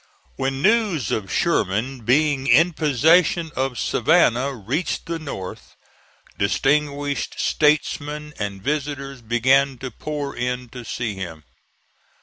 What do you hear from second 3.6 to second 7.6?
Savannah reached the North, distinguished